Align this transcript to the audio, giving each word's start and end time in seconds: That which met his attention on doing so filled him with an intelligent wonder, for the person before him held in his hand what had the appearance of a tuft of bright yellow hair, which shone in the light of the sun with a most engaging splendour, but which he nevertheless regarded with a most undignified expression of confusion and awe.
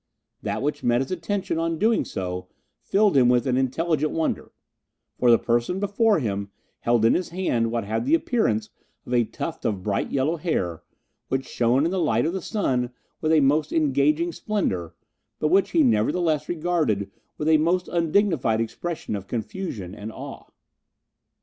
That 0.41 0.63
which 0.63 0.83
met 0.83 1.01
his 1.01 1.11
attention 1.11 1.59
on 1.59 1.77
doing 1.77 2.05
so 2.05 2.47
filled 2.81 3.15
him 3.15 3.29
with 3.29 3.45
an 3.45 3.55
intelligent 3.55 4.11
wonder, 4.13 4.51
for 5.19 5.29
the 5.29 5.37
person 5.37 5.79
before 5.79 6.17
him 6.17 6.49
held 6.79 7.05
in 7.05 7.13
his 7.13 7.29
hand 7.29 7.69
what 7.69 7.83
had 7.83 8.03
the 8.03 8.15
appearance 8.15 8.71
of 9.05 9.13
a 9.13 9.25
tuft 9.25 9.63
of 9.63 9.83
bright 9.83 10.11
yellow 10.11 10.37
hair, 10.37 10.81
which 11.27 11.45
shone 11.47 11.85
in 11.85 11.91
the 11.91 11.99
light 11.99 12.25
of 12.25 12.33
the 12.33 12.41
sun 12.41 12.89
with 13.21 13.31
a 13.31 13.41
most 13.41 13.71
engaging 13.71 14.31
splendour, 14.31 14.95
but 15.37 15.49
which 15.49 15.69
he 15.69 15.83
nevertheless 15.83 16.49
regarded 16.49 17.11
with 17.37 17.47
a 17.47 17.57
most 17.57 17.87
undignified 17.87 18.59
expression 18.59 19.15
of 19.15 19.27
confusion 19.27 19.93
and 19.93 20.11
awe. 20.11 20.45